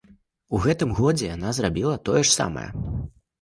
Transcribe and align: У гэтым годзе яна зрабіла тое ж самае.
У 0.55 0.61
гэтым 0.63 0.93
годзе 0.99 1.29
яна 1.35 1.51
зрабіла 1.59 1.93
тое 2.11 2.17
ж 2.25 2.33
самае. 2.39 2.65